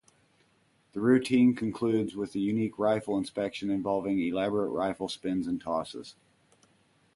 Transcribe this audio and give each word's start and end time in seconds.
The 0.93 0.99
routine 0.99 1.55
concludes 1.55 2.15
with 2.15 2.33
a 2.33 2.39
unique 2.39 2.79
rifle 2.79 3.19
inspection 3.19 3.69
involving 3.69 4.19
elaborate 4.19 4.71
rifle 4.71 5.07
spins 5.09 5.45
and 5.45 5.61
tosses. 5.61 6.15